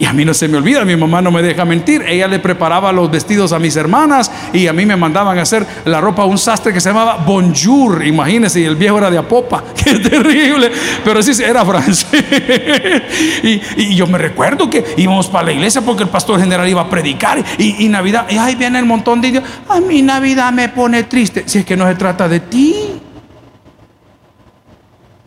[0.00, 2.02] Y a mí no se me olvida, mi mamá no me deja mentir.
[2.06, 5.66] Ella le preparaba los vestidos a mis hermanas y a mí me mandaban a hacer
[5.84, 8.06] la ropa a un sastre que se llamaba Bonjour.
[8.06, 9.64] Imagínense, y el viejo era de Apopa.
[9.74, 10.70] Qué terrible.
[11.04, 12.06] Pero sí, era francés.
[13.42, 16.88] y, yo me recuerdo que íbamos para la iglesia porque el pastor general iba a
[16.88, 17.42] predicar.
[17.58, 19.44] Y, Navidad, y ahí viene el montón de indios.
[19.68, 21.42] A mí Navidad me pone triste.
[21.46, 23.00] Si es que no se trata de ti.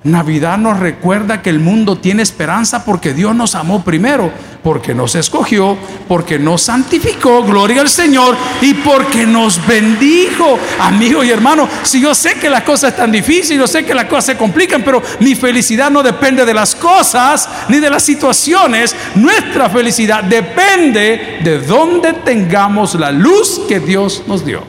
[0.04, 4.32] Navidad nos recuerda que el mundo tiene esperanza porque Dios nos amó primero,
[4.64, 10.58] porque nos escogió, porque nos santificó, gloria al Señor, y porque nos bendijo.
[10.80, 14.06] Amigo y hermano, si yo sé que las cosas están difíciles, yo sé que las
[14.06, 18.96] cosas se complican, pero mi felicidad no depende de las cosas ni de las situaciones.
[19.14, 24.64] Nuestra felicidad depende de dónde tengamos la luz que Dios nos dio.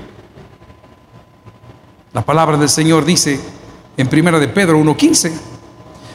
[2.13, 3.41] La palabra del Señor dice,
[3.97, 5.33] en primera de Pedro 1.15,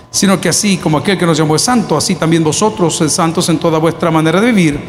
[0.09, 3.47] sino que así como aquel que nos llamó es santo, así también vosotros sed santos
[3.49, 4.79] en toda vuestra manera de vivir,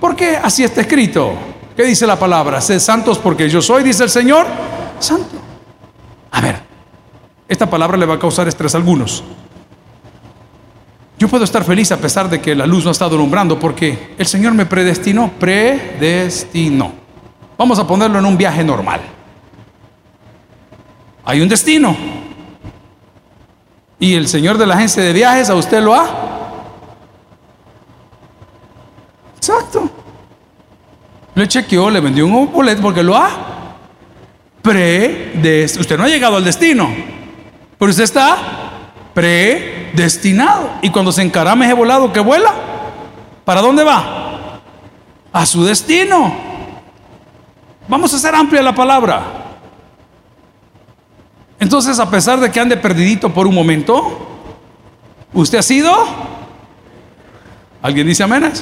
[0.00, 1.32] porque así está escrito.
[1.76, 2.60] ¿Qué dice la palabra?
[2.60, 4.46] Sed santos porque yo soy, dice el Señor,
[4.98, 5.36] santo.
[6.30, 6.60] A ver,
[7.46, 9.22] esta palabra le va a causar estrés a algunos.
[11.18, 14.14] Yo puedo estar feliz a pesar de que la luz no ha estado alumbrando porque
[14.16, 16.92] el Señor me predestinó, predestinó.
[17.56, 19.00] Vamos a ponerlo en un viaje normal.
[21.24, 22.17] Hay un destino.
[24.00, 26.08] Y el señor de la agencia de viajes a usted lo ha.
[29.36, 29.90] Exacto.
[31.34, 33.30] Le chequeó, le vendió un boleto porque lo ha.
[34.62, 35.80] Predestinado.
[35.80, 36.88] Usted no ha llegado al destino,
[37.78, 38.36] pero usted está
[39.14, 40.70] predestinado.
[40.82, 42.52] Y cuando se encarame ese volado que vuela,
[43.44, 44.60] ¿para dónde va?
[45.32, 46.34] A su destino.
[47.88, 49.47] Vamos a hacer amplia la palabra.
[51.60, 54.26] Entonces, a pesar de que ande perdidito por un momento,
[55.32, 55.92] ¿usted ha sido?
[57.82, 58.52] ¿Alguien dice amén?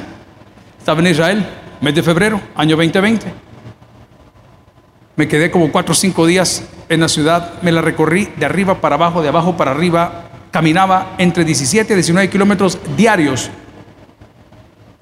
[0.78, 1.46] Estaba en Israel,
[1.80, 3.32] mes de febrero, año 2020.
[5.16, 8.80] Me quedé como cuatro o cinco días en la ciudad, me la recorrí de arriba
[8.80, 13.50] para abajo, de abajo para arriba, caminaba entre 17 y 19 kilómetros diarios.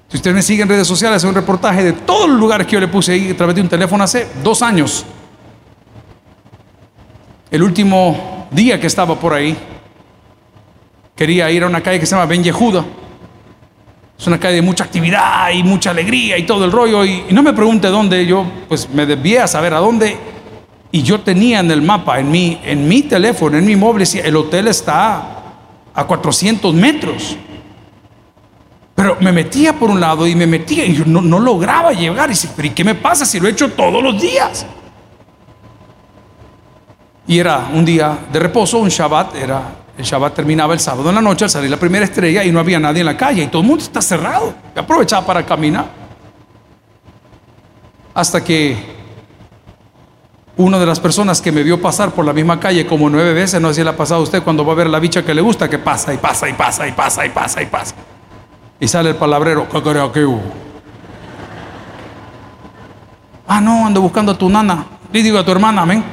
[0.09, 2.73] Si usted me sigue en redes sociales, hace un reportaje de todos los lugares que
[2.73, 5.05] yo le puse ahí a través de un teléfono hace dos años.
[7.55, 9.55] El último día que estaba por ahí,
[11.15, 12.83] quería ir a una calle que se llama Ben Yehuda.
[14.19, 17.05] Es una calle de mucha actividad y mucha alegría y todo el rollo.
[17.05, 20.17] Y, no me pregunte dónde, yo pues me desvié a saber a dónde.
[20.91, 24.35] Y yo tenía en el mapa, en mi, en mi teléfono, en mi móvil, el
[24.35, 25.23] hotel está
[25.93, 27.37] a 400 metros.
[28.95, 32.27] Pero me metía por un lado y me metía y yo no, no lograba llegar.
[32.27, 34.65] Y dice, pero ¿y qué me pasa si lo he hecho todos los días?
[37.27, 39.61] Y era un día de reposo, un Shabbat, era,
[39.97, 42.59] el Shabbat terminaba el sábado en la noche al salir la primera estrella y no
[42.59, 44.53] había nadie en la calle y todo el mundo está cerrado.
[44.75, 45.85] Aprovechaba para caminar.
[48.13, 48.95] Hasta que
[50.57, 53.59] una de las personas que me vio pasar por la misma calle como nueve veces,
[53.59, 55.33] no sé si le ha pasado a usted cuando va a ver la bicha que
[55.33, 57.95] le gusta, que pasa y pasa y pasa y pasa y pasa y pasa.
[58.79, 60.41] Y sale el palabrero, ¿qué creo que hubo?
[63.47, 64.85] Ah, no, ando buscando a tu nana.
[65.11, 66.03] Le digo a tu hermana, amén.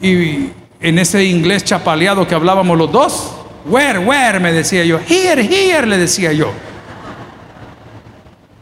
[0.00, 3.32] Y en ese inglés chapaleado que hablábamos los dos,
[3.64, 6.52] where, where, me decía yo, here, here, le decía yo.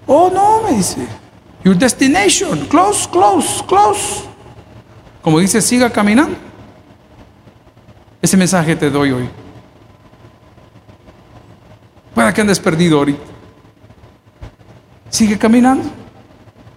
[0.06, 1.06] Oh, no, me dice,
[1.64, 4.24] your destination, close, close, close.
[5.22, 6.36] Como dice, siga caminando.
[8.20, 9.28] Ese mensaje te doy hoy.
[12.14, 13.22] Para que andes perdido ahorita.
[15.10, 15.84] Sigue caminando.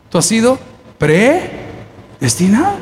[0.10, 0.58] Tú has sido
[0.98, 2.78] predestinado.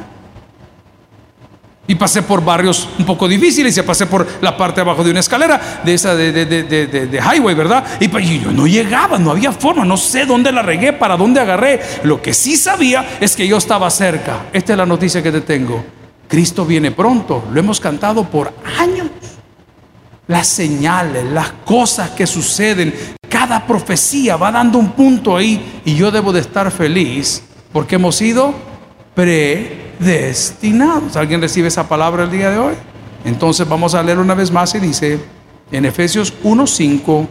[1.87, 5.19] Y pasé por barrios un poco difíciles y pasé por la parte abajo de una
[5.19, 7.85] escalera de esa de, de, highway, ¿verdad?
[7.99, 11.39] Y, y, yo no llegaba, no había forma, no sé dónde la regué, para dónde
[11.39, 11.79] agarré.
[12.03, 14.47] Lo que sí sabía es que yo estaba cerca.
[14.51, 15.83] Esta es la noticia que te tengo.
[16.27, 19.09] Cristo viene pronto, lo hemos cantado por años.
[20.27, 22.93] Las señales, las cosas que suceden,
[23.29, 28.15] cada profecía va dando un punto ahí y yo debo de estar feliz porque hemos
[28.15, 28.55] sido
[29.13, 31.15] pre destinados.
[31.15, 32.73] ¿Alguien recibe esa palabra el día de hoy?
[33.23, 35.19] Entonces vamos a leer una vez más y dice
[35.71, 37.27] en Efesios 1:5,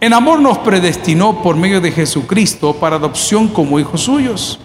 [0.00, 4.58] en amor nos predestinó por medio de Jesucristo para adopción como hijos suyos,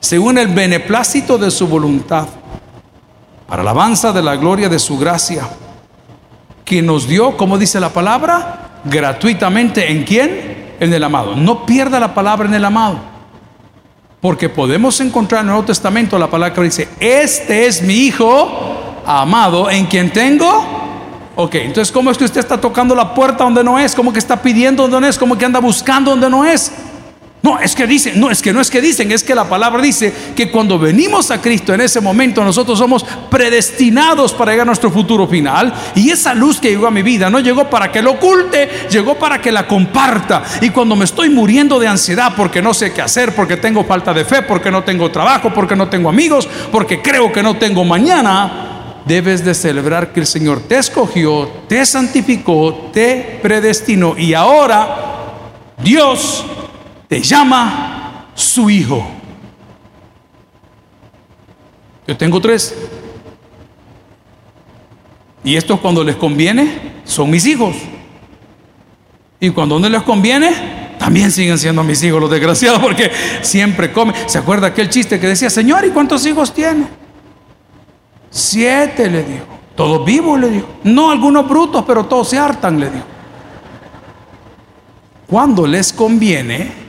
[0.00, 2.28] según el beneplácito de su voluntad,
[3.48, 5.48] para alabanza de la gloria de su gracia,
[6.64, 10.74] que nos dio, como dice la palabra, gratuitamente en quién?
[10.78, 11.34] En el amado.
[11.34, 13.15] No pierda la palabra en el amado.
[14.20, 19.02] Porque podemos encontrar en el Nuevo Testamento la palabra que dice, este es mi hijo
[19.06, 20.76] amado en quien tengo.
[21.36, 23.94] Ok, entonces ¿cómo es que usted está tocando la puerta donde no es?
[23.94, 25.18] ¿Cómo que está pidiendo donde no es?
[25.18, 26.72] ¿Cómo que anda buscando donde no es?
[27.46, 29.80] No, es que dicen, no, es que no es que dicen, es que la palabra
[29.80, 34.66] dice que cuando venimos a Cristo en ese momento nosotros somos predestinados para llegar a
[34.66, 38.02] nuestro futuro final y esa luz que llegó a mi vida no llegó para que
[38.02, 40.42] lo oculte, llegó para que la comparta.
[40.60, 44.12] Y cuando me estoy muriendo de ansiedad porque no sé qué hacer, porque tengo falta
[44.12, 47.84] de fe, porque no tengo trabajo, porque no tengo amigos, porque creo que no tengo
[47.84, 55.14] mañana, debes de celebrar que el Señor te escogió, te santificó, te predestinó y ahora
[55.80, 56.44] Dios
[57.08, 59.06] te llama su hijo.
[62.06, 62.74] Yo tengo tres.
[65.44, 67.76] Y estos cuando les conviene son mis hijos.
[69.38, 73.10] Y cuando no les conviene, también siguen siendo mis hijos los desgraciados porque
[73.42, 74.14] siempre comen.
[74.26, 76.86] ¿Se acuerda aquel chiste que decía, Señor, ¿y cuántos hijos tiene?
[78.30, 79.46] Siete, le dijo.
[79.74, 80.66] Todos vivos, le dijo.
[80.84, 83.04] No algunos brutos, pero todos se hartan, le dijo.
[85.26, 86.85] Cuando les conviene,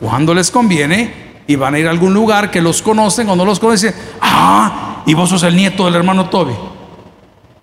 [0.00, 3.44] cuando les conviene, y van a ir a algún lugar que los conocen o no
[3.44, 6.54] los conocen, ah, y vos sos el nieto del hermano Toby.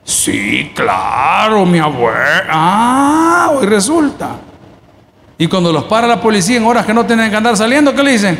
[0.03, 2.17] Sí, claro, mi abuelo.
[2.49, 4.31] Ah, hoy resulta.
[5.37, 8.03] Y cuando los para la policía en horas que no tienen que andar saliendo, ¿qué
[8.03, 8.39] le dicen?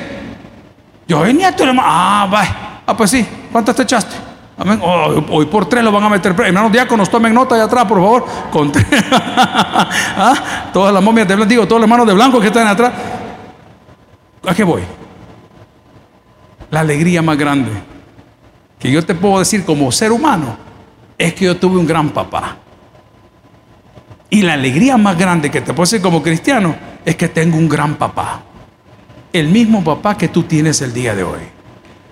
[1.08, 1.82] Yo soy nieto hermano.
[1.86, 2.82] Ah, va.
[2.86, 3.26] Ah, pues sí.
[3.52, 4.16] ¿Cuántas te echaste?
[4.82, 6.36] Oh, hoy por tres lo van a meter.
[6.40, 8.26] Hermanos diáconos, tomen nota allá atrás, por favor.
[8.52, 8.72] Con
[9.12, 10.70] ¿Ah?
[10.72, 12.92] Todas las momias de blanco, digo, todos los hermanos de blanco que están atrás.
[14.46, 14.82] ¿A qué voy?
[16.72, 17.72] La alegría más grande
[18.80, 20.58] que yo te puedo decir como ser humano
[21.18, 22.58] es que yo tuve un gran papá.
[24.30, 26.76] Y la alegría más grande que te puedo decir como cristiano
[27.06, 28.42] es que tengo un gran papá.
[29.32, 31.42] El mismo papá que tú tienes el día de hoy.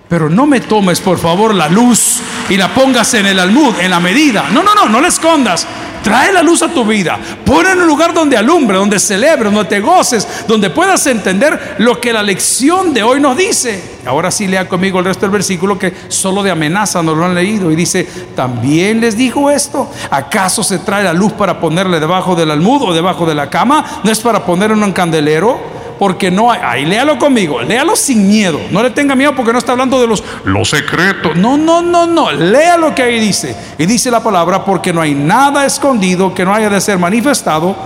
[0.08, 3.90] Pero no me tomes, por favor, la luz y la pongas en el almud, en
[3.90, 4.50] la medida.
[4.50, 5.66] No, no, no, no la escondas.
[6.02, 7.18] Trae la luz a tu vida.
[7.44, 12.00] Pon en un lugar donde alumbre, donde celebre, donde te goces, donde puedas entender lo
[12.00, 13.98] que la lección de hoy nos dice.
[14.06, 17.34] Ahora sí lea conmigo el resto del versículo que solo de amenaza no lo han
[17.34, 17.70] leído.
[17.70, 19.90] Y dice, también les dijo esto.
[20.10, 24.00] ¿Acaso se trae la luz para ponerle debajo del almud o debajo de la cama?
[24.02, 25.79] ¿No es para poner en un candelero?
[26.00, 29.58] Porque no hay, ahí léalo conmigo, léalo sin miedo, no le tenga miedo porque no
[29.58, 33.54] está hablando de los, los secretos, no, no, no, no, lea lo que ahí dice,
[33.76, 37.76] y dice la palabra, porque no hay nada escondido que no haya de ser manifestado,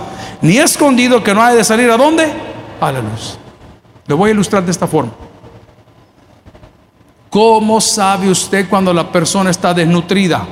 [0.41, 2.31] ni escondido que no haya de salir a dónde,
[2.79, 3.37] a la luz.
[4.07, 5.11] Le voy a ilustrar de esta forma.
[7.29, 10.47] ¿Cómo sabe usted cuando la persona está desnutrida?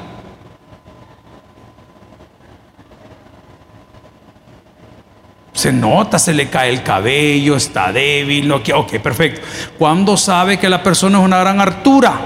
[5.64, 9.48] Se nota, se le cae el cabello, está débil, no, ok, perfecto.
[9.78, 12.20] ¿Cuándo sabe que la persona es una gran altura?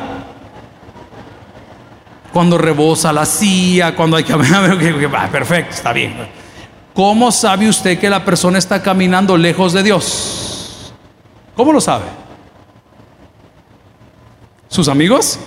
[2.34, 4.36] Cuando rebosa la silla, cuando hay que...
[5.32, 6.16] perfecto, está bien.
[6.96, 10.92] ¿Cómo sabe usted que la persona está caminando lejos de Dios?
[11.56, 12.06] ¿Cómo lo sabe?
[14.68, 15.38] ¿Sus amigos?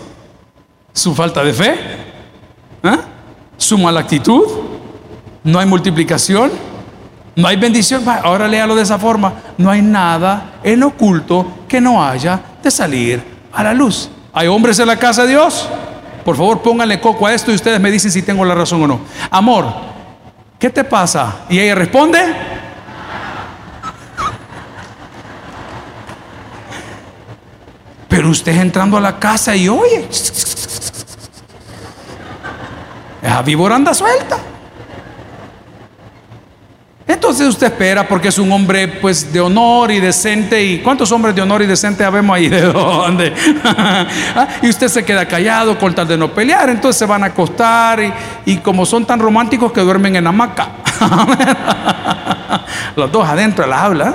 [0.93, 1.75] ¿Su falta de fe?
[2.85, 3.01] ¿Ah?
[3.57, 4.45] ¿Su mala actitud?
[5.43, 6.70] ¿No hay multiplicación?
[7.41, 8.07] No hay bendición.
[8.07, 9.33] Ahora léalo de esa forma.
[9.57, 14.11] No hay nada en oculto que no haya de salir a la luz.
[14.35, 15.67] ¿Hay hombres en la casa de Dios?
[16.23, 18.87] Por favor, pónganle coco a esto y ustedes me dicen si tengo la razón o
[18.87, 19.01] no.
[19.31, 19.73] Amor,
[20.59, 21.47] ¿qué te pasa?
[21.49, 22.19] Y ella responde.
[28.07, 30.07] Pero usted entrando a la casa y oye.
[33.23, 34.39] Esa víbora anda suelta.
[37.31, 40.65] Entonces usted espera porque es un hombre pues de honor y decente.
[40.65, 42.49] ¿Y cuántos hombres de honor y decente habemos ahí?
[42.49, 43.33] ¿De dónde?
[44.35, 46.69] Ah, y usted se queda callado con tal de no pelear.
[46.71, 48.01] Entonces se van a acostar
[48.45, 50.71] y, como son tan románticos que duermen en hamaca.
[52.97, 54.15] Los dos adentro de la habla.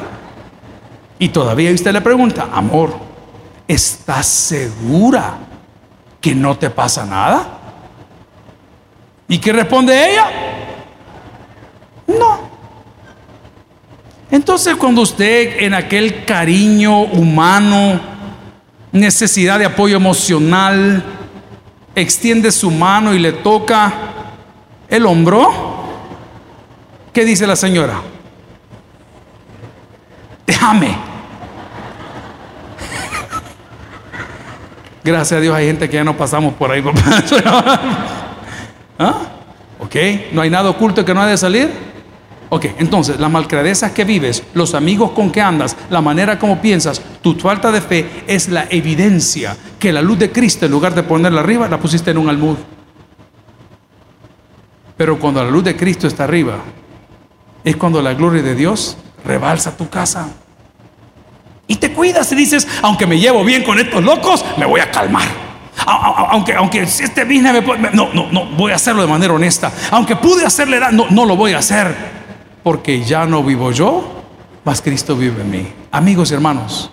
[1.17, 2.99] Y todavía usted le pregunta, amor,
[3.65, 5.35] ¿estás segura
[6.19, 7.47] que no te pasa nada?
[9.29, 10.25] ¿Y qué responde ella?
[12.07, 12.44] No.
[14.31, 17.99] Entonces cuando usted en aquel cariño humano,
[18.91, 21.03] necesidad de apoyo emocional,
[21.95, 23.93] extiende su mano y le toca
[24.89, 25.51] el hombro,
[27.13, 28.01] ¿qué dice la señora?
[30.45, 30.97] Déjame.
[35.03, 36.83] Gracias a Dios hay gente que ya no pasamos por ahí.
[38.97, 39.13] ¿Ah?
[39.79, 39.95] ¿Ok?
[40.31, 41.84] ¿No hay nada oculto que no ha de salir?
[42.49, 47.01] Ok, entonces la malcredeza que vives, los amigos con que andas, la manera como piensas,
[47.21, 51.03] tu falta de fe es la evidencia que la luz de Cristo, en lugar de
[51.03, 52.57] ponerla arriba, la pusiste en un almud.
[54.95, 56.59] Pero cuando la luz de Cristo está arriba,
[57.63, 60.29] es cuando la gloria de Dios rebalsa tu casa.
[61.67, 64.91] Y te cuidas y dices, aunque me llevo bien con estos locos, me voy a
[64.91, 65.27] calmar.
[65.87, 69.71] Aunque, aunque este business me, no, no, no, voy a hacerlo de manera honesta.
[69.91, 72.24] Aunque pude hacerle no, no lo voy a hacer
[72.65, 74.03] porque ya no vivo yo,
[74.63, 75.67] mas Cristo vive en mí.
[75.91, 76.89] Amigos y hermanos,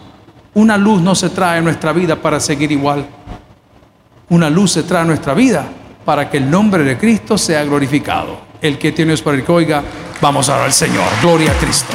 [0.53, 3.07] una luz no se trae en nuestra vida para seguir igual.
[4.29, 5.65] una luz se trae a nuestra vida
[6.05, 8.39] para que el nombre de Cristo sea glorificado.
[8.61, 9.83] El que tiene es para el que oiga,
[10.21, 11.07] vamos a al Señor.
[11.23, 11.95] Gloria a Cristo.